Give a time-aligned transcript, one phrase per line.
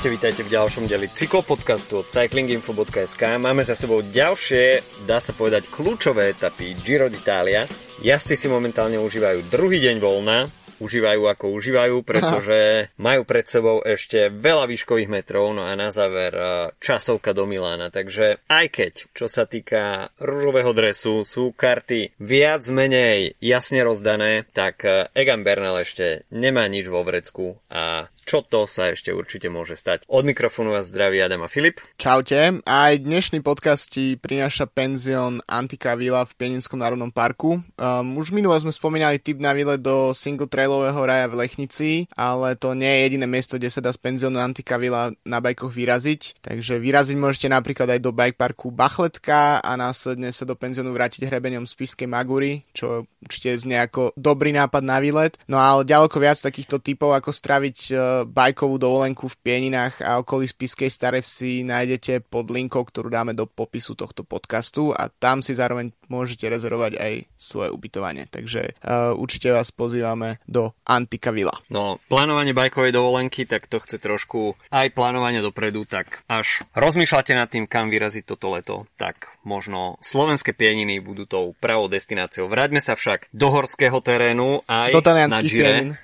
[0.00, 3.36] Čaute, vítajte v ďalšom deli cyklopodcastu od cyclinginfo.sk.
[3.36, 7.68] Máme za sebou ďalšie, dá sa povedať, kľúčové etapy Giro d'Italia.
[8.00, 10.48] Jazdci si momentálne užívajú druhý deň voľna,
[10.80, 16.32] užívajú ako užívajú, pretože majú pred sebou ešte veľa výškových metrov, no a na záver
[16.32, 16.44] e,
[16.80, 17.92] časovka do Milána.
[17.92, 24.80] Takže aj keď, čo sa týka rúžového dresu, sú karty viac menej jasne rozdané, tak
[24.88, 29.74] e, Egan Bernal ešte nemá nič vo vrecku a čo to sa ešte určite môže
[29.74, 30.06] stať.
[30.06, 31.82] Od mikrofónu vás zdraví Adam a Filip.
[31.98, 32.62] Čaute.
[32.62, 37.58] Aj dnešný podcast ti prináša penzión Antika Villa v Pieninskom národnom parku.
[37.74, 42.54] Um, už minule sme spomínali tip na výlet do single trailového raja v Lechnici, ale
[42.54, 46.38] to nie je jediné miesto, kde sa dá z penziónu Antika Villa na bajkoch vyraziť.
[46.38, 51.26] Takže vyraziť môžete napríklad aj do bike parku Bachletka a následne sa do penziónu vrátiť
[51.26, 55.34] hrebeňom z Piskej Magury, čo určite znie ako dobrý nápad na výlet.
[55.50, 60.48] No ale ďaleko viac takýchto typov, ako straviť uh, bajkovú dovolenku v Pieninách a okolí
[60.48, 65.92] Spiskej Starevsi nájdete pod linkou, ktorú dáme do popisu tohto podcastu a tam si zároveň
[66.10, 68.26] môžete rezervovať aj svoje ubytovanie.
[68.26, 71.54] Takže uh, určite vás pozývame do Antika Villa.
[71.70, 77.46] No, plánovanie bajkovej dovolenky, tak to chce trošku aj plánovanie dopredu, tak až rozmýšľate nad
[77.46, 82.50] tým, kam vyraziť toto leto, tak možno slovenské pieniny budú tou pravou destináciou.
[82.50, 85.96] Vráťme sa však do horského terénu aj do na Gire.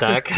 [0.00, 0.30] Tak.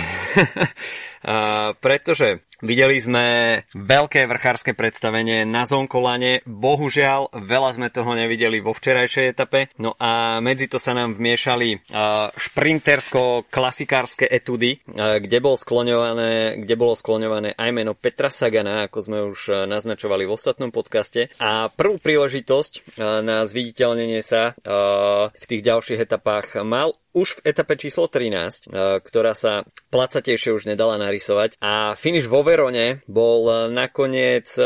[1.19, 3.27] Uh, pretože videli sme
[3.75, 10.39] veľké vrchárske predstavenie na Zonkolane, bohužiaľ veľa sme toho nevideli vo včerajšej etape, no a
[10.39, 17.59] medzi to sa nám vmiešali uh, šprintersko-klasikárske etudy, uh, kde, bol skloňované, kde bolo skloňované
[17.59, 23.27] aj meno Petra Sagana, ako sme už naznačovali v ostatnom podcaste a prvú príležitosť uh,
[23.27, 28.99] na zviditeľnenie sa uh, v tých ďalších etapách mal už v etape číslo 13, e,
[29.01, 31.57] ktorá sa placatejšie už nedala narysovať.
[31.63, 34.65] A finish vo Verone bol nakoniec e,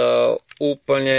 [0.58, 1.18] úplne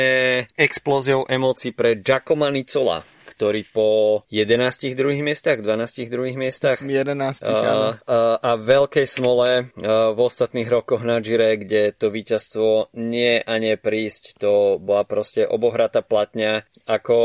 [0.56, 1.26] explóziou.
[1.28, 3.04] emócií pre Giacomo Nicola
[3.34, 3.88] ktorý po
[4.30, 10.70] 11 druhých miestach, 12 druhých miestach 11, a, a, a veľkej smole a, v ostatných
[10.70, 16.70] rokoch na Gire, kde to víťazstvo nie a nie prísť, to bola proste obohratá platňa,
[16.86, 17.18] ako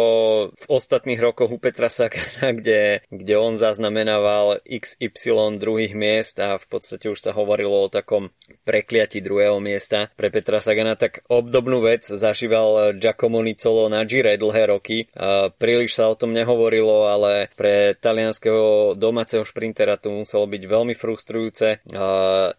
[0.56, 6.66] v ostatných rokoch u Petra Sakana, kde, kde on zaznamenával XY druhých miest a v
[6.66, 8.32] podstate už sa hovorilo o takom
[8.64, 14.70] prekliati druhého miesta pre Petra Sagana, tak obdobnú vec zažíval Giacomo Nicolo na Gire dlhé
[14.70, 15.10] roky.
[15.18, 20.94] A príliš sa o tom nehovorilo, ale pre talianského domáceho šprintera to muselo byť veľmi
[20.94, 21.82] frustrujúce.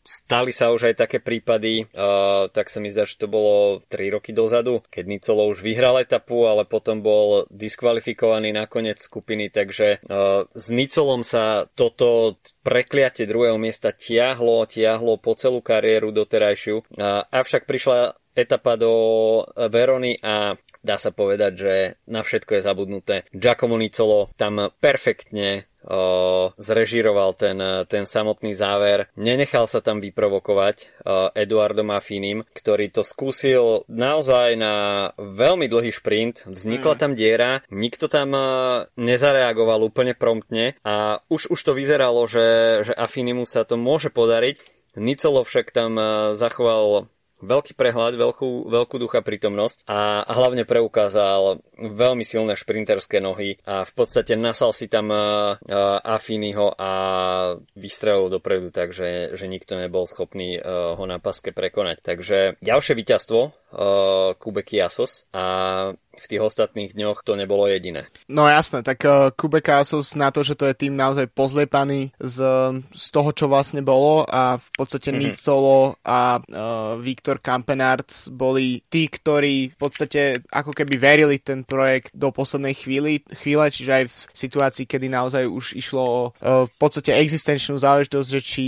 [0.03, 1.87] Stali sa už aj také prípady,
[2.51, 6.51] tak sa mi zdá, že to bolo 3 roky dozadu, keď Nicolo už vyhral etapu,
[6.51, 10.03] ale potom bol diskvalifikovaný na koniec skupiny, takže
[10.51, 12.35] s Nicolom sa toto
[12.67, 16.83] prekliatie druhého miesta tiahlo, tiahlo po celú kariéru doterajšiu.
[17.29, 18.93] Avšak prišla etapa do
[19.69, 21.73] Verony a dá sa povedať, že
[22.07, 23.15] na všetko je zabudnuté.
[23.35, 29.11] Giacomo Nicolo tam perfektne o, zrežíroval ten, ten samotný záver.
[29.19, 30.87] Nenechal sa tam vyprovokovať o,
[31.35, 34.73] Eduardom Affinim, ktorý to skúsil naozaj na
[35.19, 36.47] veľmi dlhý šprint.
[36.47, 36.99] Vznikla mm.
[36.99, 38.31] tam diera, nikto tam
[38.95, 44.79] nezareagoval úplne promptne a už, už to vyzeralo, že, že Affinimu sa to môže podariť.
[44.97, 45.95] Nicolo však tam
[46.33, 47.07] zachoval
[47.39, 53.91] veľký prehľad, veľkú, veľkú ducha prítomnosť a, hlavne preukázal veľmi silné šprinterské nohy a v
[53.95, 55.55] podstate nasal si tam uh,
[56.03, 56.91] Afiniho a
[57.75, 61.97] vystrelil dopredu, takže že nikto nebol schopný uh, ho na paske prekonať.
[62.03, 63.51] Takže ďalšie víťazstvo uh,
[64.35, 65.45] Kubeky Asos a
[66.23, 68.07] v tých ostatných dňoch to nebolo jediné.
[68.27, 72.37] No jasné, tak uh, Kubeka Asos na to, že to je tým naozaj pozlepaný z,
[72.91, 75.23] z toho, čo vlastne bolo a v podstate mm-hmm.
[75.31, 82.13] Nicolo a uh, Viktor Kampenarts boli tí, ktorí v podstate ako keby verili ten projekt
[82.13, 86.73] do poslednej chvíli, chvíle, čiže aj v situácii, kedy naozaj už išlo o uh, v
[86.77, 88.65] podstate existenčnú záležitosť, že či,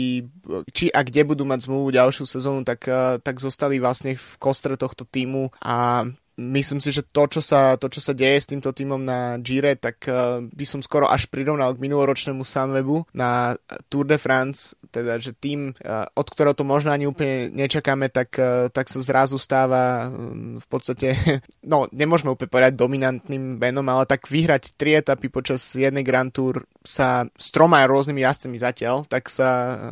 [0.72, 4.78] či a kde budú mať zmluvu ďalšiu sezónu, tak, uh, tak zostali vlastne v kostre
[4.78, 6.08] tohto týmu a
[6.42, 9.78] myslím si, že to, čo sa, to, čo sa deje s týmto týmom na Gire,
[9.78, 13.54] tak uh, by som skoro až prirovnal k minuloročnému Sunwebu na
[13.94, 18.34] Tour de France, teda, že tým, uh, od ktorého to možno ani úplne nečakáme, tak,
[18.42, 21.14] uh, tak sa zrazu stáva um, v podstate,
[21.72, 26.66] no, nemôžeme úplne povedať dominantným benom, ale tak vyhrať tri etapy počas jednej Grand Tour
[26.82, 29.50] sa s troma rôznymi jazdcami zatiaľ, tak sa,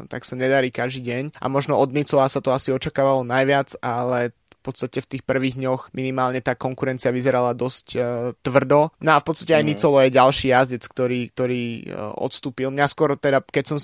[0.10, 1.24] tak sa nedarí každý deň.
[1.38, 4.34] A možno od Nicola sa to asi očakávalo najviac, ale
[4.70, 8.94] podstate v tých prvých dňoch minimálne tá konkurencia vyzerala dosť uh, tvrdo.
[9.02, 9.70] No a v podstate aj mm.
[9.74, 12.70] Nicolo je ďalší jazdec, ktorý, ktorý uh, odstúpil.
[12.70, 13.78] Mňa skoro teda, keď som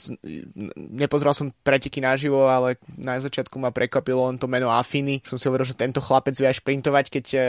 [0.75, 5.25] nepozeral som preteky naživo, ale na začiatku ma prekvapilo len to meno Afiny.
[5.25, 7.43] Som si hovoril, že tento chlapec vie aj šprintovať, keď uh,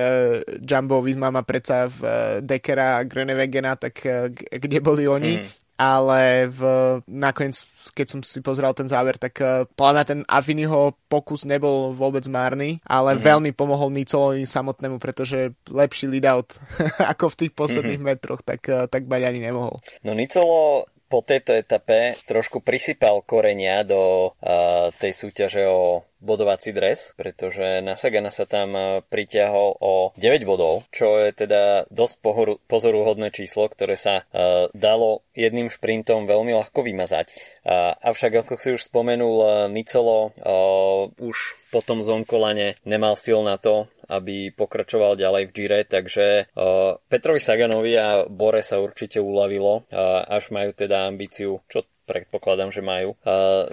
[0.64, 5.44] Jumbo Visma má predsa v uh, Dekera a Grenevegena, tak uh, kde boli oni.
[5.44, 6.60] Mm ale v,
[7.04, 12.24] nakoniec, keď som si pozrel ten záver, tak uh, podľa ten Aviniho pokus nebol vôbec
[12.32, 13.24] márny, ale mm-hmm.
[13.24, 16.56] veľmi pomohol Nicolovi samotnému, pretože lepší lead out
[17.12, 18.16] ako v tých posledných mm-hmm.
[18.16, 19.78] metroch, tak, uh, tak Baď ani nemohol.
[20.00, 27.14] No Nicolo po tejto etape trošku prisypal korenia do uh, tej súťaže o bodovací dres,
[27.14, 28.74] pretože na Sagana sa tam
[29.06, 35.22] pritiahol o 9 bodov, čo je teda dosť pohoru, pozoruhodné číslo, ktoré sa uh, dalo
[35.36, 37.30] jedným šprintom veľmi ľahko vymazať.
[37.62, 41.36] Uh, avšak, ako si už spomenul, uh, Nicolo uh, už
[41.70, 47.40] po tom zonkolane nemal sil na to, aby pokračoval ďalej v Gire, takže uh, Petrovi
[47.42, 49.88] Saganovi a Bore sa určite uľavilo,
[50.26, 53.18] až majú teda ambíciu, čo predpokladám, že majú,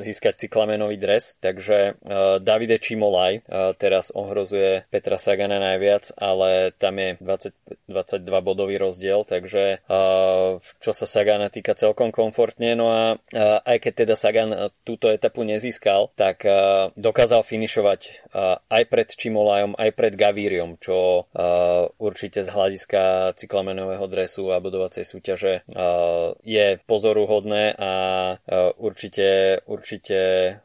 [0.01, 1.37] získať cyklamenový dres.
[1.39, 8.25] Takže uh, Davide Čimolaj uh, teraz ohrozuje Petra Sagana najviac, ale tam je 20, 22
[8.41, 9.85] bodový rozdiel, takže
[10.81, 12.73] čo sa Sagana týka celkom komfortne.
[12.73, 13.03] No a
[13.63, 14.51] aj keď teda Sagan
[14.81, 16.41] túto etapu nezískal, tak
[16.97, 18.31] dokázal finišovať
[18.67, 21.29] aj pred Čimolajom, aj pred Gavíriom, čo
[21.99, 25.53] určite z hľadiska cyklamenového dresu a bodovacej súťaže
[26.41, 27.91] je pozoruhodné a
[28.77, 30.19] určite, určite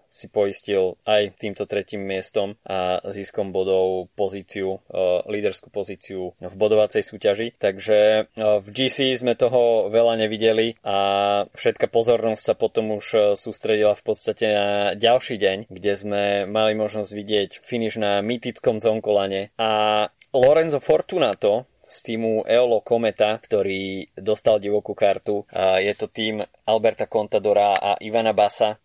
[0.08, 4.80] si poistil aj týmto tretím miestom a získom bodov pozíciu,
[5.28, 7.52] líderskú pozíciu v bodovacej súťaži.
[7.60, 10.96] Takže v GC sme toho veľa nevideli a
[11.52, 17.10] všetka pozornosť sa potom už sústredila v podstate na ďalší deň, kde sme mali možnosť
[17.12, 19.70] vidieť finish na mytickom zonkolane a
[20.32, 25.48] Lorenzo Fortunato z týmu Eolo Kometa, ktorý dostal divokú kartu.
[25.80, 28.76] Je to tým Alberta Contadora a Ivana Basa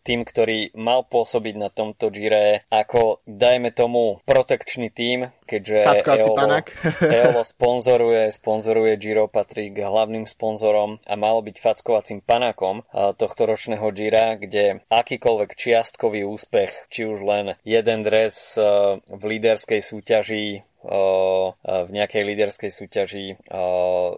[0.00, 5.84] tým, ktorý mal pôsobiť na tomto Gire ako, dajme tomu, protekčný tým, keďže
[6.24, 6.34] Eolo,
[7.20, 13.86] Eolo sponzoruje, sponzoruje Giro, patrí k hlavným sponzorom a malo byť fackovacím panákom tohto ročného
[13.92, 18.56] Gira, kde akýkoľvek čiastkový úspech, či už len jeden dres
[19.04, 23.26] v líderskej súťaži v nejakej líderskej súťaži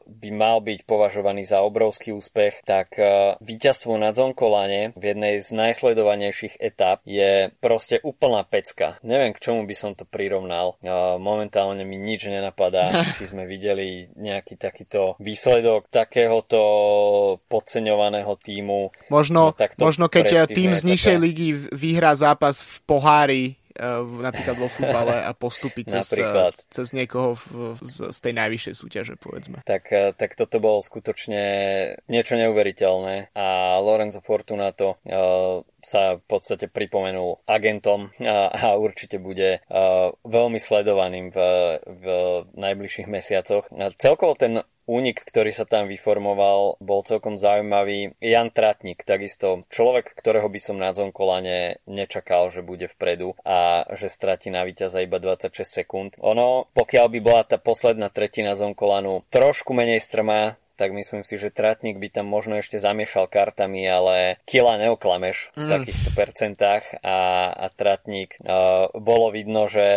[0.06, 2.94] by mal byť považovaný za obrovský úspech, tak
[3.42, 8.98] víťazstvo na Zonkolane v jednej z najsledovanejších etap je proste úplná pecka.
[9.02, 10.78] Neviem, k čomu by som to prirovnal.
[11.18, 16.60] Momentálne mi nič nenapadá, či sme videli nejaký takýto výsledok takéhoto
[17.50, 18.94] podceňovaného týmu.
[19.10, 23.44] Možno, no, možno keď tým z nižšej ligy vyhrá zápas v pohári
[24.22, 29.14] napríklad vo futbale a postúpiť cez, eh, cez niekoho v, z, z tej najvyššej súťaže,
[29.16, 29.64] povedzme.
[29.64, 31.42] Tak, eh, tak toto bolo skutočne
[32.06, 34.98] niečo neuveriteľné a Lorenzo Fortunato
[35.82, 41.38] sa v podstate pripomenul agentom a, a určite bude uh, veľmi sledovaným v,
[41.82, 42.04] v
[42.54, 43.66] najbližších mesiacoch.
[43.74, 48.14] A celkovo ten únik, ktorý sa tam vyformoval, bol celkom zaujímavý.
[48.22, 54.12] Jan Tratnik, takisto človek, ktorého by som na Zonkolane nečakal, že bude vpredu a že
[54.12, 56.10] stratí na víťaza iba 26 sekúnd.
[56.22, 61.52] Ono, pokiaľ by bola tá posledná tretina Zonkolanu trošku menej strmá, tak myslím si, že
[61.52, 65.70] Tratník by tam možno ešte zamiešal kartami, ale kila neoklameš v mm.
[65.70, 69.90] takýchto percentách a, a Tratník uh, bolo vidno, že,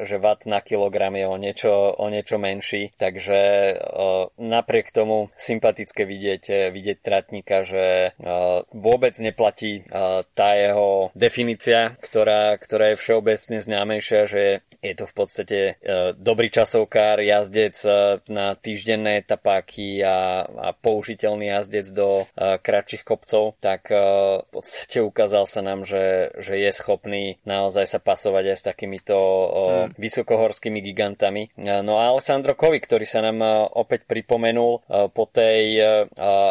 [0.00, 3.38] že watt na kilogram je o niečo, o niečo menší, takže
[3.76, 12.00] uh, napriek tomu sympatické vidieť, vidieť Tratníka, že uh, vôbec neplatí uh, tá jeho definícia,
[12.00, 14.42] ktorá, ktorá je všeobecne známejšia, že
[14.80, 21.50] je to v podstate uh, dobrý časovkár, jazdec uh, na týždenné etapáky a a použiteľný
[21.52, 26.70] jazdec do uh, kratších kopcov, tak uh, v podstate ukázal sa nám, že, že je
[26.70, 29.46] schopný naozaj sa pasovať aj s takýmito uh,
[29.88, 29.98] hmm.
[29.98, 31.52] vysokohorskými gigantami.
[31.58, 33.42] No a Alessandro Kovi, ktorý sa nám
[33.74, 35.78] opäť pripomenul po tej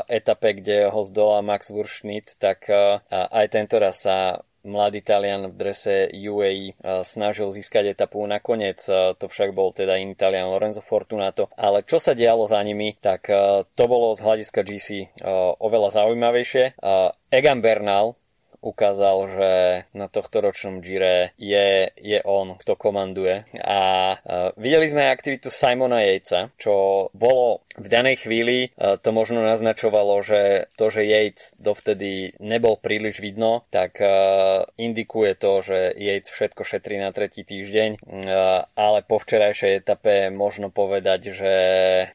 [0.08, 2.68] etape, kde ho zdola Max Wurschnitt, tak
[3.10, 8.24] aj tento raz sa mladý Talian v drese UAE snažil získať etapu.
[8.26, 8.82] Nakoniec
[9.18, 11.50] to však bol teda iný Talian Lorenzo Fortunato.
[11.58, 13.28] Ale čo sa dialo za nimi, tak
[13.76, 14.88] to bolo z hľadiska GC
[15.62, 16.78] oveľa zaujímavejšie.
[17.34, 18.16] Egan Bernal
[18.62, 19.52] ukázal, že
[19.98, 24.14] na tohto ročnom Gire je, je on, kto komanduje a
[24.54, 30.72] videli sme aktivitu Simona Yatesa, čo bolo v danej chvíli, uh, to možno naznačovalo, že
[30.76, 37.00] to, že Yates dovtedy nebol príliš vidno, tak uh, indikuje to, že Yates všetko šetrí
[37.00, 41.54] na tretí týždeň, uh, ale po včerajšej etape možno povedať, že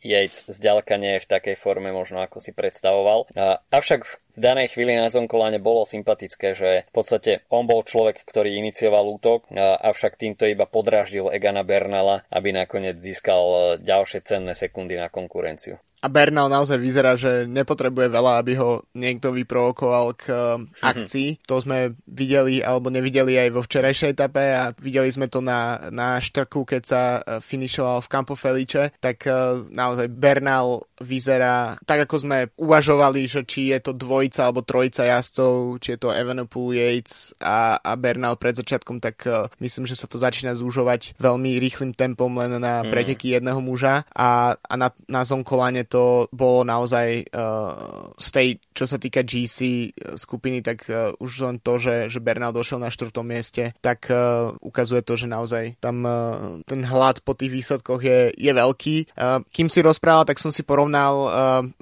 [0.04, 3.28] Yates zďaleka nie je v takej forme možno ako si predstavoval.
[3.70, 4.00] Avšak
[4.36, 9.08] v danej chvíli na Zonkolane bolo sympatické, že v podstate on bol človek, ktorý inicioval
[9.08, 15.08] útok, avšak týmto iba podráždil Egana Bernala, aby nakoniec získal ďalšie cenné sekundy na
[15.46, 20.84] konkurenciu a Bernal naozaj vyzerá, že nepotrebuje veľa, aby ho niekto vyprovokoval k mm-hmm.
[20.84, 21.28] akcii.
[21.48, 26.20] To sme videli alebo nevideli aj vo včerajšej etape a videli sme to na, na
[26.20, 32.16] štrku, keď sa e, finišoval v Campo Felice, tak uh, naozaj Bernal vyzerá tak, ako
[32.28, 37.32] sme uvažovali, že či je to dvojica alebo trojica jazdcov, či je to Evenepoel Yates
[37.40, 41.96] a, a Bernal pred začiatkom, tak uh, myslím, že sa to začína zúžovať veľmi rýchlým
[41.96, 42.92] tempom len na mm.
[42.92, 48.84] preteky jedného muža a, a na, na Zonkolane to bolo naozaj uh, z tej, čo
[48.84, 49.58] sa týka GC
[49.90, 54.10] uh, skupiny, tak uh, už len to, že, že Bernal došiel na štvrtom mieste, tak
[54.12, 58.96] uh, ukazuje to, že naozaj tam uh, ten hlad po tých výsledkoch je, je veľký.
[59.16, 61.30] Uh, kým si rozprával, tak som si porovnal uh,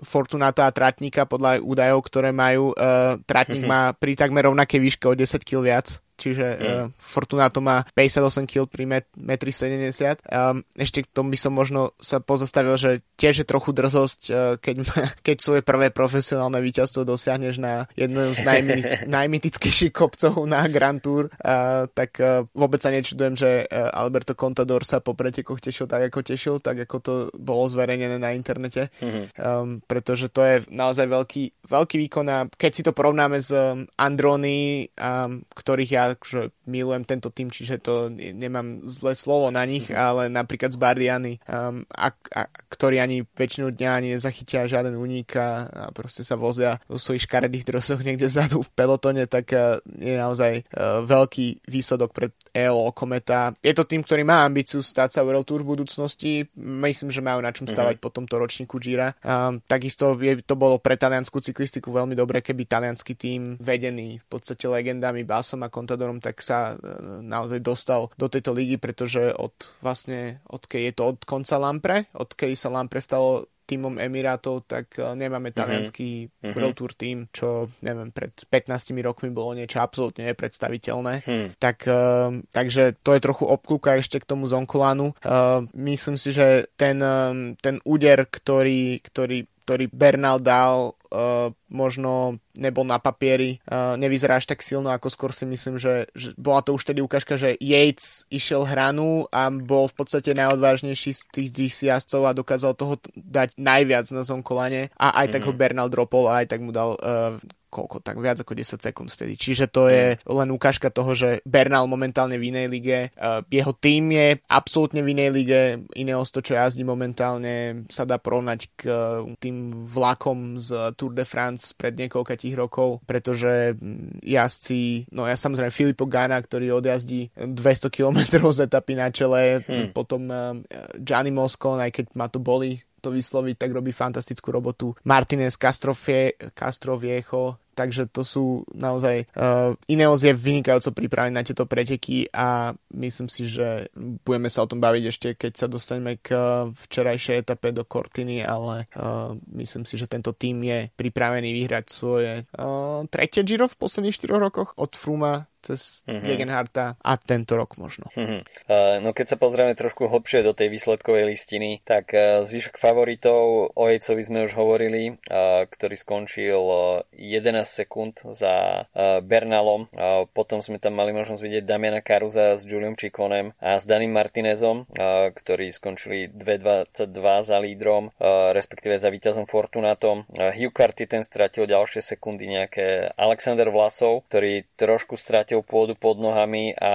[0.05, 2.77] Fortunata a Tratníka podľa údajov, ktoré majú.
[2.77, 6.61] Uh, Tratník má pri takmer rovnakej výške o 10 kg viac čiže mm.
[6.61, 10.17] uh, Fortunato má 58 kg pri 1,70 m.
[10.31, 14.37] Um, ešte k tomu by som možno sa pozastavil, že tiež je trochu drzosť, uh,
[14.59, 14.77] keď,
[15.27, 18.43] keď svoje prvé profesionálne víťazstvo dosiahneš na jednom z
[19.17, 24.87] najmytickejších kopcov na Grand Tour, uh, tak uh, vôbec sa nečudujem, že uh, Alberto Contador
[24.87, 29.25] sa po pretekoch tešil tak, ako tešil, tak ako to bolo zverejnené na internete, mm-hmm.
[29.39, 33.87] um, pretože to je naozaj veľký, veľký výkon a keď si to porovnáme s um,
[33.99, 39.89] Androny, um, ktorých ja akože milujem tento tým, čiže to nemám zlé slovo na nich,
[39.89, 40.05] mm-hmm.
[40.05, 45.39] ale napríklad z Bardiany, um, a, a, ktorí ani väčšinu dňa ani nezachytia žiaden únik
[45.39, 49.81] a, a proste sa vozia vo svojich škaredých drosoch niekde vzadu v pelotone, tak uh,
[49.97, 53.55] je naozaj uh, veľký výsledok pre ELO Kometa.
[53.63, 56.47] Je to tým, ktorý má ambíciu stať sa World Tour v budúcnosti.
[56.59, 58.11] Myslím, že majú na čom stavať mm-hmm.
[58.11, 59.15] po tomto ročníku Gira.
[59.23, 64.27] Um, takisto je, to bolo pre taliansku cyklistiku veľmi dobre, keby talianský tým vedený v
[64.27, 69.31] podstate legendami Basom a Contador Salvadorom, tak sa e, naozaj dostal do tejto ligy, pretože
[69.31, 74.99] od vlastne, odkedy je to od konca Lampre, odkedy sa Lampre stalo týmom Emirátov, tak
[74.99, 75.57] e, nemáme mhm.
[75.57, 76.51] talianský mm-hmm.
[76.51, 81.15] World Tour tým, čo neviem, pred 15 rokmi bolo niečo absolútne nepredstaviteľné.
[81.25, 81.49] Mm.
[81.63, 85.17] Tak, uh, takže to je trochu obklúka ešte k tomu Zonkulanu.
[85.23, 92.37] Uh, myslím si, že ten, um, ten úder, ktorý, ktorý ktorý Bernal dal, uh, možno
[92.53, 96.61] nebol na papieri, uh, nevyzerá až tak silno, ako skôr si myslím, že, že bola
[96.61, 101.49] to už tedy ukážka, že Yates išiel hranu a bol v podstate najodvážnejší z tých
[101.49, 105.33] GC jazdcov a dokázal toho dať najviac na zonkolane a aj mm-hmm.
[105.33, 105.59] tak ho mhm.
[105.59, 107.41] Bernal dropol a aj tak mu dal uh,
[107.75, 109.35] koľko, tak viac ako 10 sekúnd vtedy.
[109.35, 114.15] Čiže to je len ukážka toho, že Bernal momentálne v inej lige, uh, jeho tým
[114.15, 115.61] je absolútne v inej lige,
[115.99, 121.27] Ineos to, čo jazdí momentálne, sa dá porovnať k uh, tým vlakom z Tour de
[121.27, 127.91] France pred niekoľkých rokov, pretože mm, jazdci, no ja samozrejme Filippo Gana, ktorý odjazdí 200
[127.91, 128.21] km
[128.55, 129.91] z etapy na čele, hmm.
[129.91, 130.55] potom uh,
[131.01, 134.97] Gianni Moscon, aj keď ma to boli to vysloviť, tak robí fantastickú robotu.
[135.05, 142.31] Martinez Castrovie, Castroviecho, takže to sú naozaj uh, Ineos je vynikajúco pripravený na tieto preteky
[142.31, 143.91] a myslím si, že
[144.25, 148.47] budeme sa o tom baviť ešte, keď sa dostaneme k uh, včerajšej etape do Cortiny,
[148.47, 153.77] ale uh, myslím si, že tento tým je pripravený vyhrať svoje uh, tretie Giro v
[153.77, 156.25] posledných 4 rokoch od Fruma cez mm-hmm.
[156.29, 158.13] Gegenharta a tento rok možno.
[158.13, 158.41] Mm-hmm.
[158.69, 163.73] Uh, no keď sa pozrieme trošku hlbšie do tej výsledkovej listiny, tak uh, zvyšok favoritov
[163.73, 168.87] o Jejcovi sme už hovorili, uh, ktorý skončil uh, 11 sekúnd za
[169.25, 169.87] Bernalom.
[170.35, 174.87] Potom sme tam mali možnosť vidieť Damiana Karuza s Julium Chikonem a s Danim Martinezom,
[175.35, 177.09] ktorí skončili 2.22
[177.47, 178.11] za lídrom,
[178.53, 180.27] respektíve za víťazom Fortunatom.
[180.35, 186.19] Hugh Carty ten stratil ďalšie sekundy nejaké Alexander Vlasov, ktorý trošku stratil stratil pôdu pod
[186.19, 186.95] nohami a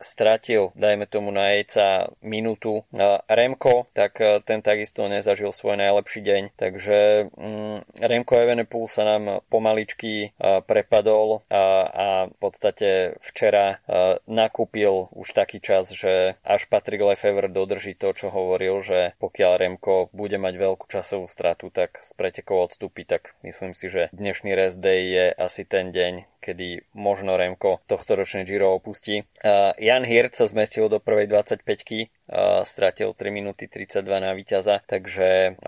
[0.00, 2.88] stratil, dajme tomu na jejca, minútu.
[3.28, 9.44] Remko, tak e, ten takisto nezažil svoj najlepší deň, takže mm, Remko Evenepoel sa nám
[9.52, 16.64] pomaličky uh, prepadol a, a v podstate včera uh, nakúpil už taký čas, že až
[16.70, 22.00] Patrick Lefevre dodrží to, čo hovoril, že pokiaľ Remko bude mať veľkú časovú stratu, tak
[22.00, 26.88] z pretekov odstúpi, tak myslím si, že dnešný rest day je asi ten deň, kedy
[26.96, 29.28] možno Remko tohto ročné Giro opustí.
[29.44, 32.16] Uh, Jan Hirt sa zmestil do prvej 25
[32.64, 35.58] stratil 3 minúty 32 na víťaza, takže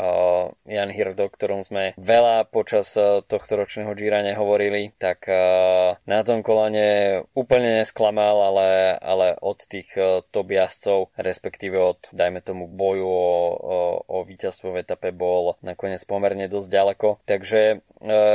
[0.69, 2.93] Jan Hird, o ktorom sme veľa počas
[3.27, 5.25] tohto ročného Gira nehovorili, tak
[6.05, 8.69] na tom kolane úplne nesklamal, ale,
[9.01, 9.89] ale od tých
[10.29, 16.05] top jazdcov, respektíve od, dajme tomu, boju o, o, o víťazstvo v etape bol nakoniec
[16.05, 17.09] pomerne dosť ďaleko.
[17.25, 17.81] Takže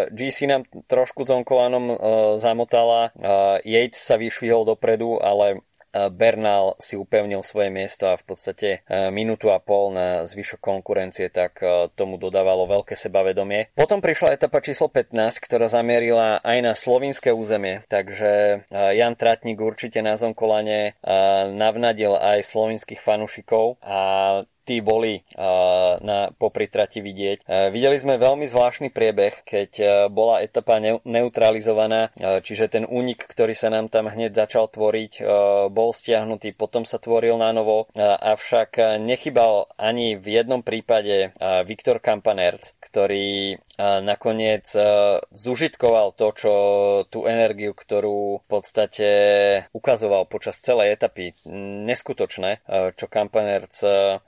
[0.09, 1.97] GC nám trošku zonkolanom
[2.41, 3.13] zamotala,
[3.65, 5.61] Yates sa vyšvihol dopredu, ale
[6.11, 11.31] Bernal si upevnil svoje miesto a v podstate e, minútu a pol na zvyšok konkurencie,
[11.31, 13.71] tak e, tomu dodávalo veľké sebavedomie.
[13.73, 19.59] Potom prišla etapa číslo 15, ktorá zamierila aj na slovinské územie, takže e, Jan Tratník
[19.63, 20.97] určite na Zonkolane
[21.55, 23.99] navnadil aj slovinských fanúšikov a
[24.65, 27.45] tí boli uh, na popri vidieť.
[27.45, 32.83] Uh, videli sme veľmi zvláštny priebeh, keď uh, bola etapa ne- neutralizovaná, uh, čiže ten
[32.89, 35.27] únik, ktorý sa nám tam hneď začal tvoriť, uh,
[35.69, 41.61] bol stiahnutý, potom sa tvoril na novo, uh, avšak nechybal ani v jednom prípade uh,
[41.61, 46.53] Viktor Kampanerc, ktorý uh, nakoniec uh, zužitkoval to, čo
[47.07, 49.09] tú energiu, ktorú v podstate
[49.71, 51.35] ukazoval počas celej etapy.
[51.87, 54.19] Neskutočné, uh, čo Kampanerc uh,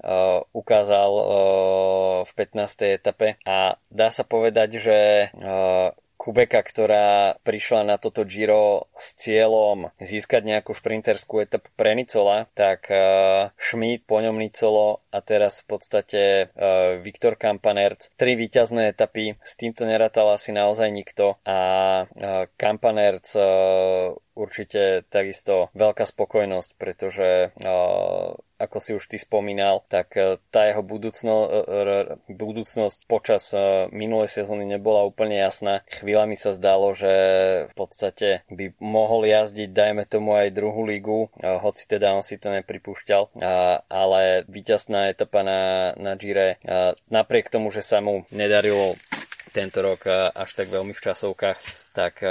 [0.51, 1.11] ukázal
[2.23, 2.97] v 15.
[2.97, 4.97] etape a dá sa povedať, že
[6.17, 12.89] Kubeka, ktorá prišla na toto Giro s cieľom získať nejakú šprinterskú etapu pre Nicola, tak
[12.89, 16.21] uh, Schmidt, po ňom Nicolo a teraz v podstate
[16.51, 18.11] uh, Viktor Kampanerc.
[18.17, 21.57] Tri víťazné etapy, s týmto nerátal asi naozaj nikto a
[22.09, 23.29] uh, Kampanerc
[24.37, 27.49] určite takisto veľká spokojnosť, pretože
[28.57, 34.33] ako si už ty spomínal, tak e, tá jeho budúcno, e, budúcnosť počas e, minulej
[34.33, 35.85] sezóny nebola úplne jasná.
[36.01, 37.13] Chvíľami sa zdalo, že
[37.69, 42.49] v podstate by mohol jazdiť, dajme tomu aj druhú ligu, hoci teda on si to
[42.49, 43.37] nepripúšťal,
[43.87, 46.57] ale víťazná etapa na, na Gire,
[47.13, 48.97] napriek tomu, že sa mu nedarilo
[49.53, 51.59] tento rok až tak veľmi v časovkách,
[51.93, 52.21] tak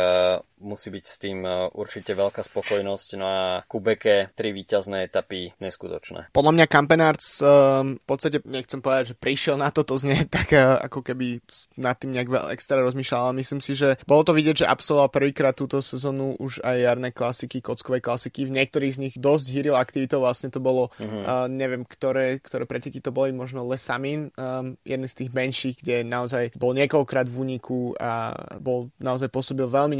[0.60, 3.08] musí byť s tým e, určite veľká spokojnosť.
[3.20, 6.32] No a Kubeke, tri víťazné etapy, neskutočné.
[6.32, 10.80] Podľa mňa Kampenarts um, v podstate, nechcem povedať, že prišiel na toto znie tak uh,
[10.80, 11.40] ako keby
[11.80, 15.12] nad tým nejak veľa extra rozmýšľal, ale myslím si, že bolo to vidieť, že absolvoval
[15.12, 18.48] prvýkrát túto sezónu už aj jarné klasiky, kockovej klasiky.
[18.48, 21.22] V niektorých z nich dosť hýril aktivitou, vlastne to bolo, uh-huh.
[21.24, 25.96] uh, neviem, ktoré, ktoré preteky to boli, možno Lesamin, um, jeden z tých menších, kde
[26.06, 29.98] naozaj bol niekoľkrát v úniku a bol naozaj pôsobil veľmi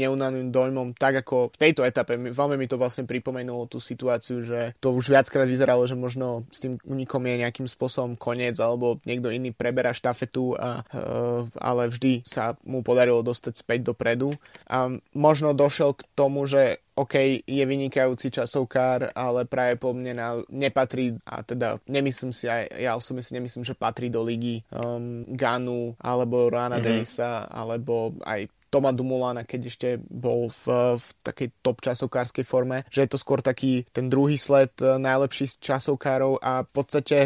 [0.49, 2.17] dojmom, tak ako v tejto etape.
[2.17, 6.63] Veľmi mi to vlastne pripomenulo tú situáciu, že to už viackrát vyzeralo, že možno s
[6.63, 12.25] tým unikom je nejakým spôsobom koniec, alebo niekto iný preberá štafetu, a, uh, ale vždy
[12.25, 14.35] sa mu podarilo dostať späť dopredu.
[14.67, 20.41] A možno došiel k tomu, že OK, je vynikajúci časovkár, ale práve po mne na,
[20.49, 25.21] nepatrí, a teda nemyslím si, aj ja osobne si nemyslím, že patrí do ligy um,
[25.29, 26.85] Ganu, alebo Rana mm-hmm.
[26.89, 33.07] Denisa, alebo aj Toma Dumulana, keď ešte bol v, v takej top časovkárskej forme, že
[33.07, 37.17] je to skôr taký ten druhý sled eh, najlepších časovkárov a v podstate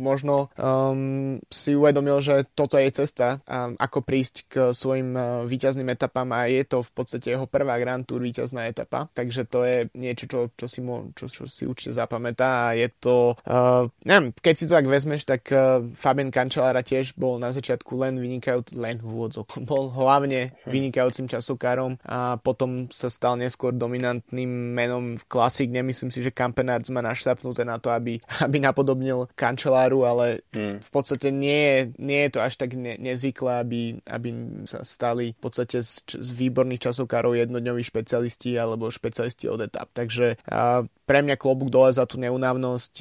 [0.00, 5.92] možno um, si uvedomil, že toto je cesta, um, ako prísť k svojim uh, víťazným
[5.92, 9.92] etapám a je to v podstate jeho prvá Grand Tour víťazná etapa, takže to je
[9.92, 14.32] niečo, čo, čo, si, mo, čo, čo si určite zapamätá a je to, uh, neviem,
[14.32, 18.72] keď si to tak vezmeš, tak uh, Fabian Cancellara tiež bol na začiatku len vynikajúci,
[18.78, 25.18] len v úvodzok, bol hlavne vynikajúci vynikajúcim časokárom a potom sa stal neskôr dominantným menom
[25.18, 25.74] v klasik.
[25.74, 30.78] Nemyslím si, že Kampenards má našľapnuté na to, aby, aby napodobnil kanceláru, ale hmm.
[30.78, 34.28] v podstate nie je, nie je to až tak ne, nezvyklé, aby, aby
[34.64, 39.90] sa stali v podstate z, z výborných časokárov jednodňoví špecialisti alebo špecialisti od etap.
[39.90, 42.94] Takže a pre mňa klobúk dole za tú neunávnosť,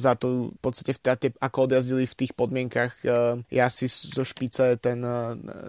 [0.00, 3.04] za to v podstate v tate, ako odjazdili v tých podmienkach
[3.52, 5.04] ja si zo špice ten,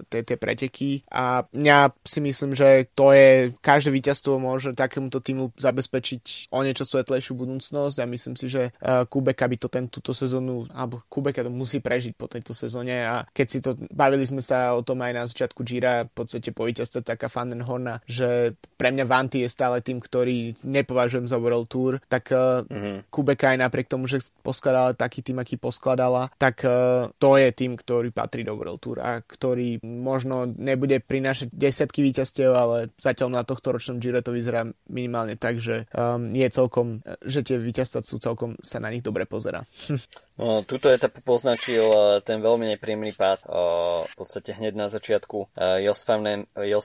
[0.08, 5.51] tie, tie preteky a ja si myslím, že to je, každé víťazstvo môže takémuto týmu
[5.60, 10.15] zabezpečiť o niečo svetlejšiu budúcnosť a myslím si, že uh, Kubeka by to ten túto
[10.15, 14.39] sezónu, alebo Kubeka to musí prežiť po tejto sezóne a keď si to, bavili sme
[14.39, 18.89] sa o tom aj na začiatku Gira, v podstate po víťazstve taká Horna, že pre
[18.95, 23.12] mňa Vanty je stále tým, ktorý nepovažujem za World Tour, tak mm-hmm.
[23.12, 27.75] Kubeka aj napriek tomu, že poskladala taký tým, aký poskladala, tak uh, to je tým,
[27.75, 33.30] ktorý patrí do World Tour a ktorý možno nebude prinašať prinášať desiatky víťazstiev, ale zatiaľ
[33.36, 38.08] na tohto ročnom Giro to vyzerá minimálne tak, že um, je celkom, že tie víťazstva
[38.08, 39.67] sú celkom sa na nich dobre pozera.
[40.36, 43.48] No, túto etapu poznačil eh, ten veľmi nepríjemný pád.
[43.48, 46.04] Eh, v podstate hneď na začiatku eh, Jos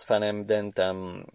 [0.07, 1.27] van Emden tam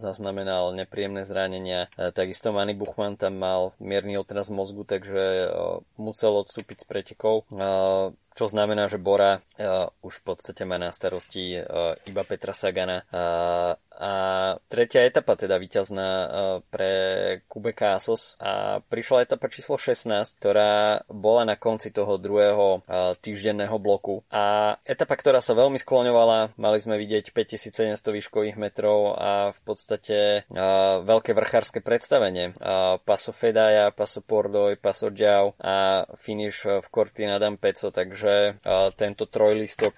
[0.00, 1.92] zaznamenal nepríjemné zranenia.
[2.14, 5.50] Takisto Manny Buchmann tam mal mierny otraz mozgu, takže
[6.00, 7.44] musel odstúpiť z pretekov
[8.30, 9.42] čo znamená, že Bora
[10.00, 11.60] už v podstate má na starosti
[12.06, 13.04] iba Petra Sagana.
[14.00, 14.12] A
[14.72, 16.28] tretia etapa teda víťazná uh,
[16.72, 16.92] pre
[17.44, 23.76] Kubeka Asos a prišla etapa číslo 16, ktorá bola na konci toho druhého uh, týždenného
[23.76, 24.24] bloku.
[24.32, 30.48] A etapa, ktorá sa veľmi skloňovala, mali sme vidieť 5700 výškových metrov a v podstate
[30.48, 32.56] uh, veľké vrchárske predstavenie.
[33.04, 38.60] Paso Fedaja, Paso Pordoj, Paso Giao a finish v Cortina d'Ampezzo, takže že
[38.94, 39.96] tento trojlistok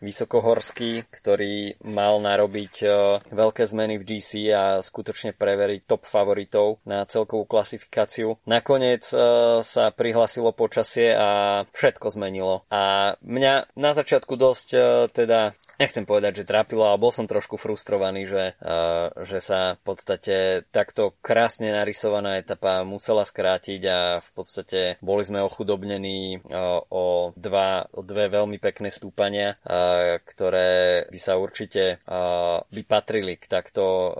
[0.00, 2.74] vysokohorský, ktorý mal narobiť
[3.44, 8.40] veľké zmeny v GC a skutočne preveriť top favoritov na celkovú klasifikáciu.
[8.48, 9.04] Nakoniec
[9.60, 12.64] sa prihlasilo počasie a všetko zmenilo.
[12.72, 14.68] A mňa na začiatku dosť
[15.12, 19.82] teda nechcem povedať, že trápilo, ale bol som trošku frustrovaný, že, uh, že sa v
[19.82, 20.36] podstate
[20.70, 27.86] takto krásne narysovaná etapa musela skrátiť a v podstate boli sme ochudobnení uh, o, dva,
[27.90, 33.84] o dve veľmi pekné stúpania, uh, ktoré by sa určite uh, by patrili k takto
[33.84, 34.12] uh,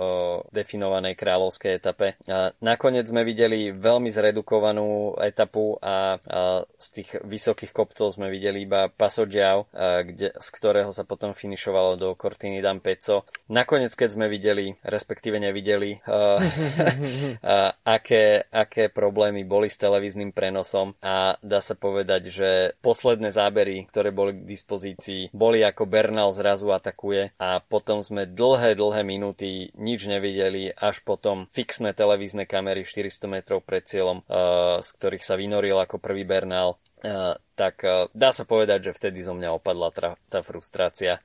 [0.51, 2.19] definovanej kráľovskej etape.
[2.27, 8.67] Uh, nakoniec sme videli veľmi zredukovanú etapu a uh, z tých vysokých kopcov sme videli
[8.67, 13.29] iba Paso Giao, uh, kde, z ktorého sa potom finišovalo do Cortiny d'Ampezzo.
[13.53, 20.97] Nakoniec, keď sme videli, respektíve nevideli, uh, uh, aké, aké problémy boli s televíznym prenosom
[21.05, 22.49] a dá sa povedať, že
[22.81, 28.75] posledné zábery, ktoré boli k dispozícii, boli ako Bernal zrazu atakuje a potom sme dlhé,
[28.75, 34.89] dlhé minúty nič nevideli, až potom fixné televízne kamery 400 metrov pred cieľom, uh, z
[34.99, 36.81] ktorých sa vynoril ako prvý Bernal.
[37.05, 41.21] Uh, tak uh, dá sa povedať, že vtedy zo mňa opadla tá, tá frustrácia.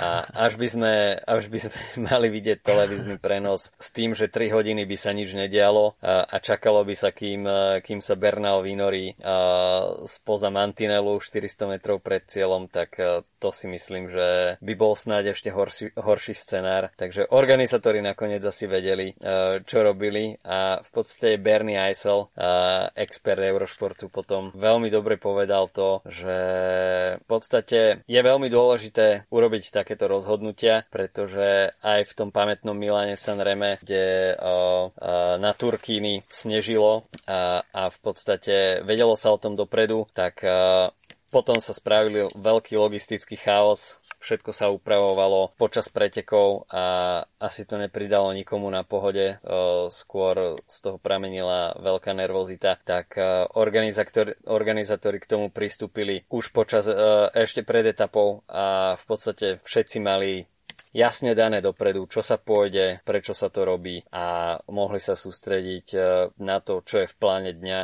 [0.00, 1.76] A až by, sme, až by sme
[2.08, 6.36] mali vidieť televízny prenos s tým, že 3 hodiny by sa nič nedialo a, a
[6.38, 7.44] čakalo by sa, kým,
[7.84, 9.18] kým sa Bernal vynorí
[10.08, 12.96] spoza mantinelu 400 metrov pred cieľom, tak
[13.36, 16.88] to si myslím, že by bol snáď ešte horší, horší scenár.
[16.96, 19.12] Takže organizátori nakoniec asi vedeli,
[19.64, 22.32] čo robili a v podstate Bernie Eisel,
[22.96, 26.36] expert Eurošportu, potom veľmi dobre povedal, to, že
[27.18, 33.76] v podstate je veľmi dôležité urobiť takéto rozhodnutia, pretože aj v tom pamätnom Milane Sanreme,
[33.82, 34.56] kde o, o,
[35.36, 40.90] na Turkíny snežilo a, a v podstate vedelo sa o tom dopredu, tak o,
[41.30, 48.34] potom sa spravil veľký logistický chaos všetko sa upravovalo počas pretekov a asi to nepridalo
[48.34, 49.38] nikomu na pohode,
[49.94, 53.14] skôr z toho pramenila veľká nervozita, tak
[53.54, 56.90] organizátori k tomu pristúpili už počas
[57.38, 60.42] ešte pred etapou a v podstate všetci mali
[60.96, 65.86] jasne dané dopredu, čo sa pôjde, prečo sa to robí a mohli sa sústrediť
[66.40, 67.80] na to, čo je v pláne dňa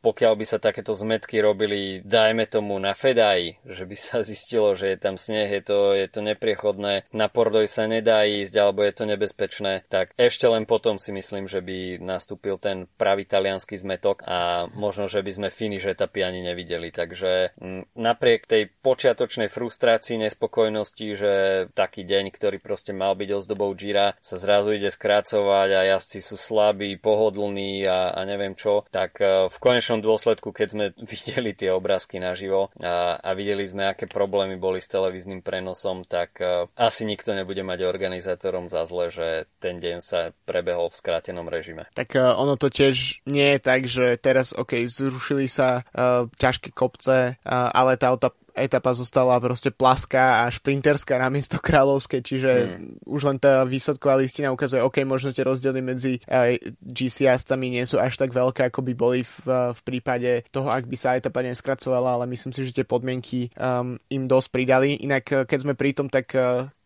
[0.00, 4.94] pokiaľ by sa takéto zmetky robili, dajme tomu na Fedaji, že by sa zistilo, že
[4.94, 8.94] je tam sneh, je to, je to nepriechodné, na Pordoj sa nedá ísť, alebo je
[8.94, 14.22] to nebezpečné, tak ešte len potom si myslím, že by nastúpil ten pravý talianský zmetok
[14.28, 16.92] a možno, že by sme finish etapy ani nevideli.
[16.92, 21.32] Takže m, napriek tej počiatočnej frustrácii, nespokojnosti, že
[21.72, 26.36] taký deň, ktorý proste mal byť ozdobou Gira, sa zrazu ide skrácovať a jazdci sú
[26.36, 30.84] slabí, pohodlní a, a neviem čo, tak e, v konečnom konečnom dôsledku, keď sme
[31.16, 36.36] videli tie obrázky naživo a, a videli sme, aké problémy boli s televíznym prenosom, tak
[36.44, 41.48] uh, asi nikto nebude mať organizátorom za zle, že ten deň sa prebehol v skrátenom
[41.48, 41.88] režime.
[41.96, 46.76] Tak uh, ono to tiež nie je tak, že teraz, ok, zrušili sa uh, ťažké
[46.76, 48.12] kopce, uh, ale tá
[48.60, 53.08] etapa zostala proste plaská a šprinterská namiesto kráľovskej, čiže hmm.
[53.08, 57.84] už len tá výsledková listina ukazuje, OK, možno tie rozdiely medzi eh, GC jazdcami nie
[57.86, 61.16] sú až tak veľké, ako by boli v, uh, v prípade toho, ak by sa
[61.16, 64.98] etapa neskracovala, ale myslím si, že tie podmienky um, im dosť pridali.
[65.02, 66.30] Inak, uh, keď sme pri tom, tak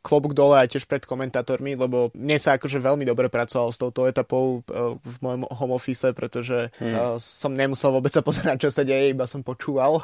[0.02, 4.04] klobúk dole aj tiež pred komentátormi, lebo mne sa akože veľmi dobre pracoval s touto
[4.10, 6.92] etapou uh, v mojom home office, pretože hmm.
[6.92, 10.02] uh, som nemusel vôbec sa pozerať, čo sa deje, iba som počúval.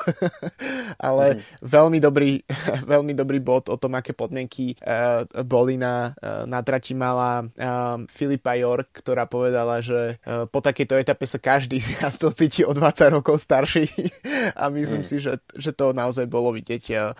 [1.02, 1.66] Ale hmm.
[1.66, 2.46] veľmi, dobrý,
[2.94, 6.14] veľmi dobrý bod o tom, aké podmienky uh, boli na,
[6.46, 7.50] na trati mala
[8.12, 10.20] Filipa York, ktorá povedala, že
[10.52, 13.90] po takejto etape sa každý z nás to cíti o 20 rokov starší
[14.60, 15.08] a myslím hmm.
[15.08, 17.14] si, že, že to naozaj bolo vidieť.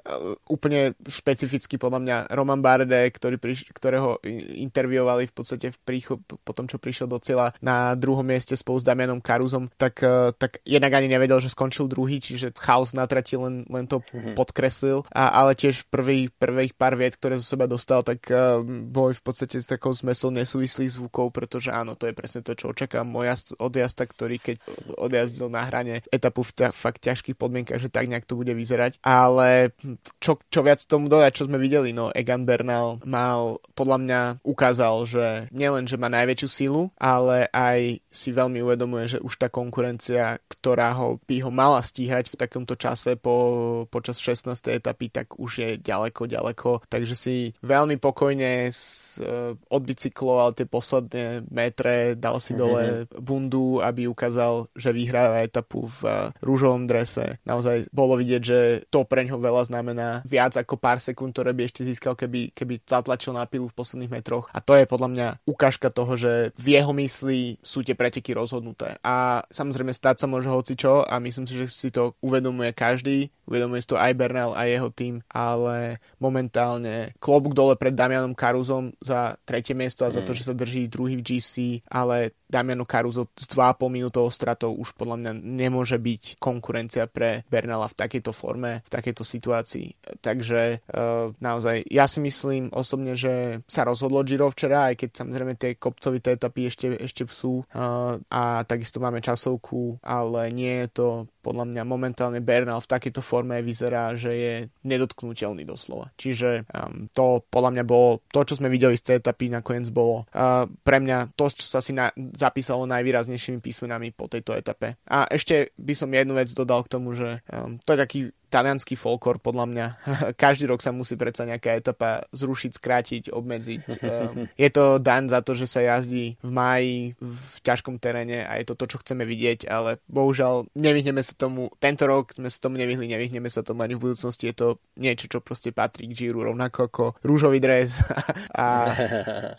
[0.47, 4.21] Úplne špecificky podľa mňa Roman Barde, ktorý priš- ktorého
[4.61, 8.77] interviovali v podstate v príchod, po tom, čo prišiel do cieľa na druhom mieste spolu
[8.77, 13.09] s Damianom Karuzom, tak, uh, tak jednak ani nevedel, že skončil druhý, čiže chaos na
[13.09, 14.37] trati len, len to mm-hmm.
[14.37, 15.09] podkreslil.
[15.09, 19.23] A, ale tiež prvý, prvých pár viet, ktoré zo seba dostal, tak uh, boli v
[19.25, 23.33] podstate s takou zmesou nesúvislých zvukov, pretože áno, to je presne to, čo očakám môj
[23.61, 24.57] od jazda, ktorý keď
[24.99, 28.99] odjazdil na hrane etapu v ta, fakt ťažkých podmienkach, že tak nejak to bude vyzerať.
[29.05, 29.73] Ale
[30.19, 35.07] čo, čo viac tomu dodať, čo sme videli, no Egan Bernal mal, podľa mňa ukázal,
[35.07, 40.43] že nielen, že má najväčšiu silu, ale aj si veľmi uvedomuje, že už tá konkurencia,
[40.51, 44.51] ktorá ho by ho mala stíhať v takomto čase po, počas 16.
[44.75, 46.83] etapy, tak už je ďaleko, ďaleko.
[46.91, 52.61] Takže si veľmi pokojne s, uh, odbicykloval tie posledné metre, dal si mm-hmm.
[52.61, 52.83] dole
[53.23, 57.39] bundu, aby ukázal, že vyhráva etapu v uh, rúžovom drese.
[57.47, 58.59] Naozaj bolo vidieť, že
[58.91, 62.83] to pre ňo veľa znamená viac ako pár sekúnd, ktoré by ešte získal, keby, keby
[62.85, 64.49] zatlačil na pilu v posledných metroch.
[64.53, 68.97] A to je podľa mňa ukážka toho, že v jeho mysli sú tie preteky rozhodnuté.
[69.05, 73.29] A samozrejme stať sa môže hoci čo a myslím si, že si to uvedomuje každý,
[73.49, 78.93] uvedomuje si to aj Bernal a jeho tým, ale momentálne klobúk dole pred Damianom Karuzom
[79.01, 80.39] za tretie miesto a za to, mm.
[80.39, 85.17] že sa drží druhý v GC, ale Damiano Caruso s 2,5 minútovou stratou už podľa
[85.21, 90.19] mňa nemôže byť konkurencia pre Bernala v takejto forme, v takejto situácii.
[90.25, 95.53] Takže uh, naozaj, ja si myslím osobne, že sa rozhodlo Giro včera, aj keď samozrejme
[95.61, 101.09] tie kopcovité etapy ešte, ešte sú uh, a takisto máme časovku, ale nie je to
[101.49, 106.13] podľa mňa momentálne Bernal v takejto forme vyzerá, že je nedotknutelný doslova.
[106.21, 110.29] Čiže um, to podľa mňa bolo, to čo sme videli z tej etapy nakoniec bolo
[110.37, 114.95] uh, pre mňa to, čo sa si na, zapísalo najvýraznejšími písmenami po tejto etape.
[115.11, 118.97] A ešte by som jednu vec dodal k tomu, že um, to je taký talianský
[118.97, 119.87] folklor, podľa mňa.
[120.43, 123.83] Každý rok sa musí predsa nejaká etapa zrušiť, skrátiť, obmedziť.
[124.09, 128.57] Ehm, je to daň za to, že sa jazdí v máji v ťažkom teréne a
[128.57, 132.57] je to to, čo chceme vidieť, ale bohužiaľ nevyhneme sa tomu, tento rok sme sa
[132.63, 134.49] tomu nevyhli, nevyhneme sa tomu ani v budúcnosti.
[134.49, 138.01] Je to niečo, čo proste patrí k Giro, rovnako ako rúžový dres
[138.57, 138.97] a,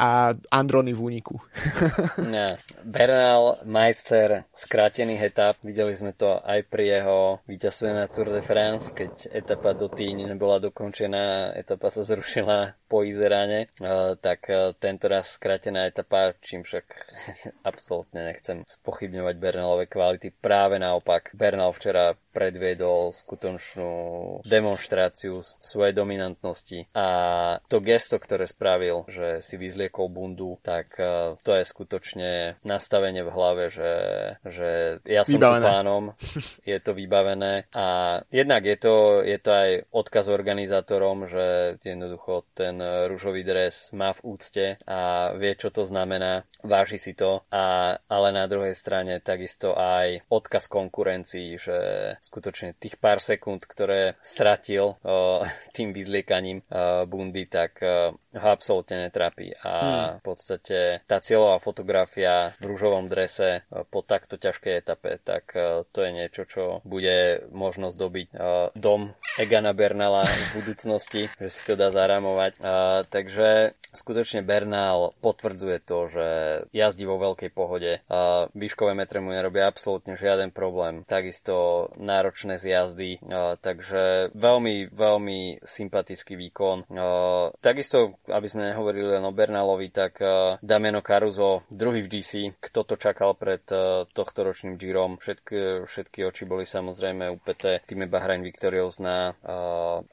[0.02, 0.10] a
[0.50, 1.38] Androny v úniku.
[2.26, 2.58] no.
[2.82, 8.79] Bernal, majster skrátených etap, videli sme to aj pri jeho víťazstve na Tour de France
[8.80, 13.68] Lens, keď etapa do Týň nebola dokončená, etapa sa zrušila po Izeráne,
[14.24, 16.88] tak e, tento raz skrátená etapa, čím však
[17.70, 20.32] absolútne nechcem spochybňovať Bernalové kvality.
[20.32, 23.92] Práve naopak, Bernal včera predviedol skutočnú
[24.46, 26.88] demonstráciu svojej dominantnosti.
[26.94, 27.08] A
[27.66, 33.34] to gesto, ktoré spravil, že si vyzliekol bundu, tak e, to je skutočne nastavenie v
[33.34, 33.94] hlave, že,
[34.46, 34.70] že
[35.06, 35.66] ja som vybavené.
[35.66, 36.04] pánom,
[36.72, 37.70] je to vybavené.
[37.74, 44.14] A jednak je to, je to aj odkaz organizátorom, že jednoducho ten rúžový dres má
[44.14, 49.20] v úcte a vie, čo to znamená, váži si to, a, ale na druhej strane
[49.20, 51.78] takisto aj odkaz konkurencii, že
[52.20, 55.00] skutočne tých pár sekúnd, ktoré stratil
[55.74, 56.62] tým vyzliekaním
[57.08, 57.80] bundy, tak
[58.36, 59.54] ho absolútne netrapí.
[59.64, 60.10] A hmm.
[60.20, 60.78] v podstate
[61.10, 65.52] tá cieľová fotografia v rúžovom drese po takto ťažkej etape, tak
[65.90, 68.28] to je niečo, čo bude možnosť dobiť
[68.78, 72.62] dom Egana Bernala v budúcnosti, že si to dá zaramovať.
[73.10, 76.28] Takže skutočne Bernal potvrdzuje to, že
[76.74, 78.02] jazdí vo veľkej pohode.
[78.54, 81.02] Výškové metre mu nerobia absolútne žiaden problém.
[81.06, 83.22] Takisto náročné zjazdy,
[83.62, 86.90] takže veľmi, veľmi sympatický výkon.
[87.60, 90.22] Takisto, aby sme nehovorili len o Bernalovi, tak
[90.62, 93.66] Damiano Caruso, druhý v GC, kto to čakal pred
[94.14, 95.18] tohto ročným Girom.
[95.18, 99.34] Všetky, všetky oči boli samozrejme upeté týme Bahrain Victorious na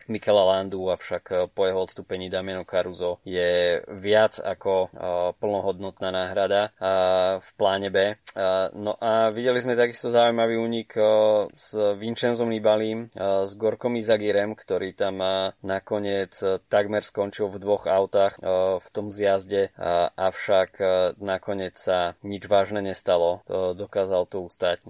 [0.09, 4.91] Mikela Landu, avšak po jeho odstúpení Damiano Caruso je viac ako
[5.37, 6.73] plnohodnotná náhrada
[7.41, 8.17] v pláne B.
[8.77, 10.97] No a videli sme takisto zaujímavý únik
[11.55, 15.21] s Vincenzom Nibalim, s Gorkom Izagirem, ktorý tam
[15.61, 16.33] nakoniec
[16.69, 18.39] takmer skončil v dvoch autách
[18.79, 19.75] v tom zjazde,
[20.15, 20.79] avšak
[21.19, 23.43] nakoniec sa nič vážne nestalo.
[23.51, 24.87] Dokázal to ustať.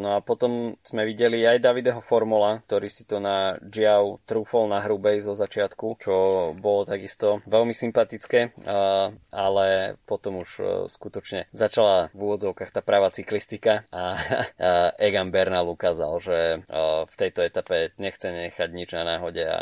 [0.00, 4.80] No a potom sme videli aj Davideho Formula, ktorý si to na Giao trúfol na
[4.80, 6.14] hrubej zo začiatku, čo
[6.56, 8.56] bolo takisto veľmi sympatické,
[9.28, 14.16] ale potom už skutočne začala v úvodzovkách tá práva cyklistika a
[15.06, 16.38] Egan Bernal ukázal, že
[17.04, 19.58] v tejto etape nechce nechať nič na náhode a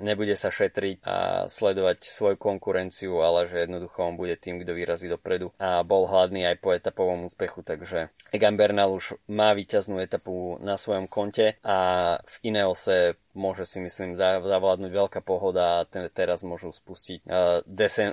[0.00, 5.06] nebude sa šetriť a sledovať svoju konkurenciu, ale že jednoducho on bude tým, kto vyrazí
[5.10, 5.52] dopredu.
[5.58, 10.78] A bol hladný aj po etapovom úspechu, takže Egan Bernal už má víťaznú etapu na
[10.78, 11.78] svojom konte a
[12.22, 17.60] v Ineose môže si myslím zavládnuť veľká pohoda a ten, teraz môžu spustiť uh,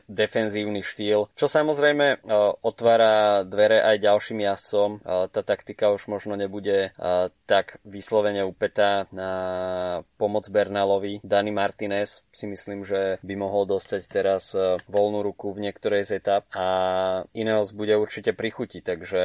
[0.06, 2.28] defenzívny štýl, čo samozrejme
[2.62, 5.00] otvára dvere aj ďalším jasom.
[5.04, 6.92] Tá taktika už možno nebude
[7.48, 9.32] tak vyslovene upätá na
[10.20, 11.24] pomoc Bernalovi.
[11.24, 14.52] Dani Martinez si myslím, že by mohol dostať teraz
[14.92, 16.68] voľnú ruku v niektorej z etap a
[17.32, 19.22] Ineos bude určite prichutiť, takže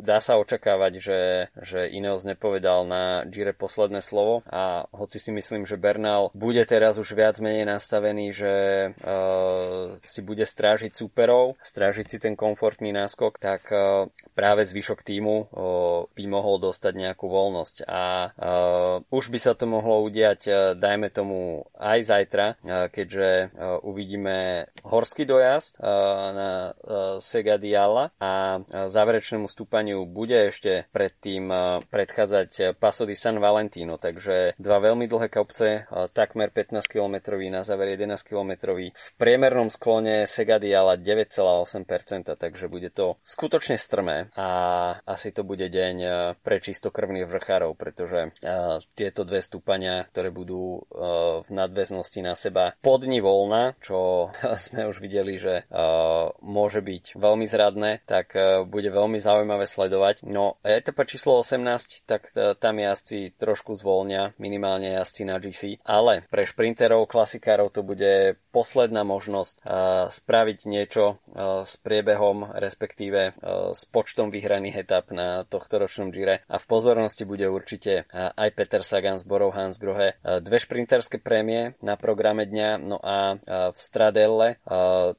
[0.00, 1.20] dá sa očakávať, že,
[1.60, 7.02] že Ineos nepovedal na Gire posledné slovo a hoci si myslím, že Bernal bude teraz
[7.02, 8.52] už viac menej nastavený, že
[8.94, 14.06] uh, si bude strážiť súperov, strážiť si ten komfortný náskok, tak uh,
[14.38, 15.46] práve zvyšok týmu uh,
[16.14, 17.90] by mohol dostať nejakú voľnosť.
[17.90, 23.50] A uh, už by sa to mohlo udiať, uh, dajme tomu aj zajtra, uh, keďže
[23.50, 25.86] uh, uvidíme horský dojazd uh,
[26.30, 33.16] na uh, Sega Diala a uh, záverečnému stúpaniu bude ešte predtým uh, predchádzať Paso di
[33.16, 38.76] San Valentino, takže dva veľmi dlhé kopce, takmer 15 km na záver 11 km.
[38.76, 44.48] V priemernom sklone Segadiala 9,8%, takže bude to skutočne strmé a
[45.08, 45.96] asi to bude deň
[46.40, 48.34] pre čistokrvných vrchárov, pretože
[48.92, 50.84] tieto dve stúpania, ktoré budú
[51.42, 54.30] v nadväznosti na seba pod dní voľna, čo
[54.66, 55.64] sme už videli, že
[56.42, 58.34] môže byť veľmi zradné, tak
[58.66, 60.26] bude veľmi zaujímavé sledovať.
[60.26, 66.48] No etapa číslo 18, tak tam jazdci trošku zvolnia, minimálne jazdci na GC, ale pre
[66.48, 73.84] šprinterov, klasikárov to bude posledná možnosť uh, spraviť niečo uh, s priebehom, respektíve uh, s
[73.84, 79.20] počtom vyhraných etap na tohto ročnom Gire a v pozornosti bude určite aj Peter Sagan
[79.20, 80.16] z Borov Hans Grohe.
[80.22, 83.36] Dve šprinterské prémie na programe dňa, no a
[83.72, 84.62] v Stradelle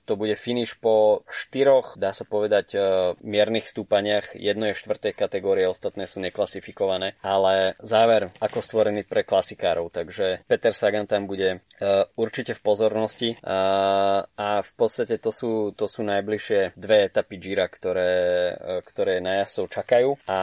[0.06, 2.74] to bude finish po štyroch, dá sa povedať,
[3.22, 4.34] miernych stúpaniach.
[4.34, 9.28] Jedno je štvrtej kategórie, ostatné sú neklasifikované, ale záver ako stvorený pre
[9.68, 15.76] klasikárov, takže Peter Sagan tam bude uh, určite v pozornosti a v podstate to sú,
[15.76, 18.14] to sú najbližšie dve etapy Gira, ktoré,
[18.56, 20.40] uh, ktoré na jazdcov čakajú a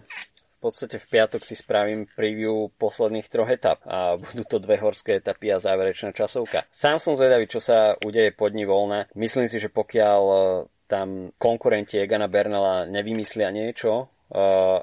[0.00, 5.20] v podstate v piatok si spravím preview posledných troch etap a budú to dve horské
[5.20, 6.64] etapy a záverečná časovka.
[6.72, 9.04] Sám som zvedavý, čo sa udeje pod dní voľna.
[9.12, 10.22] Myslím si, že pokiaľ
[10.88, 14.08] tam konkurenti Egana Bernala nevymyslia niečo,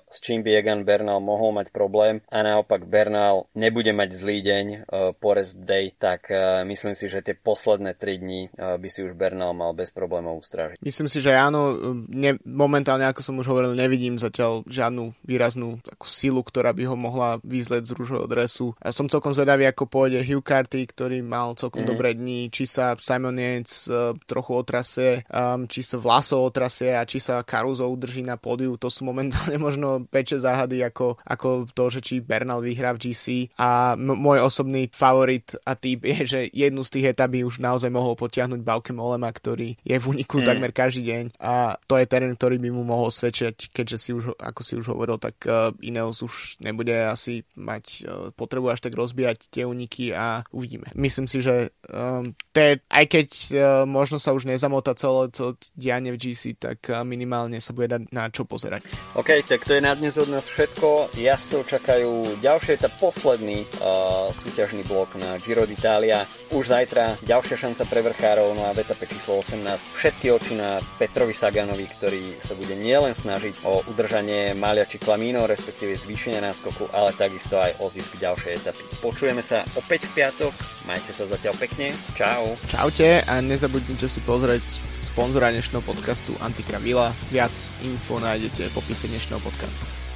[0.08, 4.66] s čím by Egan Bernal mohol mať problém a naopak Bernal nebude mať zlý deň
[4.68, 9.04] uh, po rest day, tak uh, myslím si, že tie posledné 3 dní by si
[9.04, 10.80] už Bernal mal bez problémov ustrážiť.
[10.80, 11.76] Myslím si, že áno,
[12.08, 16.96] ne, momentálne, ako som už hovoril, nevidím zatiaľ žiadnu výraznú takú silu, ktorá by ho
[16.96, 18.78] mohla vyzleť z rúžového dresu.
[18.80, 21.92] A som celkom zvedavý, ako pôjde Hugh Carty, ktorý mal celkom mm-hmm.
[21.92, 27.04] dobré dni, či sa Simon Yates uh, trochu otrasie, um, či sa Vlasov otrasie a
[27.04, 31.66] či sa Caruso udrží na pódiu, to sú momentálne momentálne možno väčšie záhady ako, ako
[31.74, 36.18] to, že či Bernal vyhrá v GC a m- môj osobný favorit a typ je,
[36.26, 40.44] že jednu z tých etap už naozaj mohol potiahnuť Bauke Molema, ktorý je v uniku
[40.44, 40.46] mm.
[40.46, 44.36] takmer každý deň a to je terén, ktorý by mu mohol svedčiť, keďže si už,
[44.38, 48.94] ako si už hovoril, tak uh, Ineos už nebude asi mať uh, potrebu až tak
[48.94, 50.92] rozbíjať tie uniky a uvidíme.
[50.94, 56.12] Myslím si, že um, te, aj keď uh, možno sa už nezamota celé, celé dianie
[56.12, 58.84] v GC, tak uh, minimálne sa bude dať na čo pozerať.
[59.22, 61.14] OK, tak to je na dnes od nás všetko.
[61.22, 66.26] Ja sa čakajú ďalšie, tá posledný uh, súťažný blok na Giro d'Italia.
[66.50, 69.62] Už zajtra ďalšia šanca pre vrchárov, no a v etape číslo 18
[69.94, 75.46] všetky oči na Petrovi Saganovi, ktorý sa bude nielen snažiť o udržanie Malia či Klamino,
[75.46, 78.82] respektíve zvýšenie náskoku, ale takisto aj o zisk ďalšej etapy.
[79.06, 80.54] Počujeme sa opäť v piatok,
[80.90, 82.58] majte sa zatiaľ pekne, čau.
[82.66, 84.66] Čaute a nezabudnite si pozrieť
[84.98, 87.14] sponzora dnešného podcastu Antikra Vila.
[87.30, 87.54] Viac
[87.86, 90.11] info nájdete v popise dnešného podcastu.